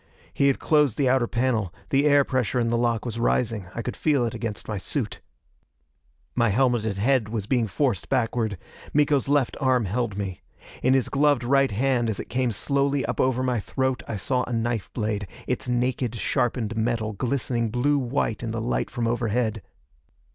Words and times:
He 0.33 0.47
had 0.47 0.57
closed 0.57 0.97
the 0.97 1.07
outer 1.07 1.27
panel; 1.27 1.71
the 1.91 2.05
air 2.07 2.23
pressure 2.23 2.59
in 2.59 2.71
the 2.71 2.77
lock 2.79 3.05
was 3.05 3.19
rising. 3.19 3.67
I 3.75 3.83
could 3.83 3.95
feel 3.95 4.25
it 4.25 4.33
against 4.33 4.67
my 4.67 4.77
suit. 4.79 5.21
My 6.33 6.49
helmeted 6.49 6.97
head 6.97 7.29
was 7.29 7.45
being 7.45 7.67
forced 7.67 8.09
backward; 8.09 8.57
Miko's 8.95 9.29
left 9.29 9.55
arm 9.61 9.85
held 9.85 10.17
me. 10.17 10.41
In 10.81 10.95
his 10.95 11.07
gloved 11.07 11.43
right 11.43 11.69
hand 11.69 12.09
as 12.09 12.19
it 12.19 12.29
came 12.29 12.51
slowly 12.51 13.05
up 13.05 13.21
over 13.21 13.43
my 13.43 13.59
throat 13.59 14.01
I 14.07 14.15
saw 14.15 14.43
a 14.45 14.51
knife 14.53 14.91
blade, 14.93 15.27
its 15.45 15.69
naked, 15.69 16.15
sharpened 16.15 16.75
metal 16.75 17.13
glistening 17.13 17.69
blue 17.69 17.99
white 17.99 18.41
in 18.41 18.49
the 18.49 18.59
light 18.59 18.89
from 18.89 19.05
overhead. 19.07 19.61